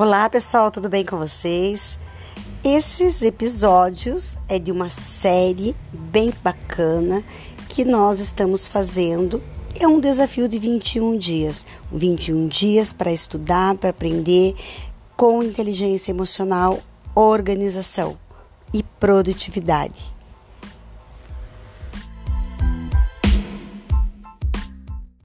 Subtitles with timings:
[0.00, 1.98] Olá pessoal, tudo bem com vocês?
[2.64, 7.22] Esses episódios é de uma série bem bacana
[7.68, 9.42] que nós estamos fazendo.
[9.78, 14.54] É um desafio de 21 dias 21 dias para estudar, para aprender
[15.18, 16.78] com inteligência emocional,
[17.14, 18.16] organização
[18.72, 20.14] e produtividade.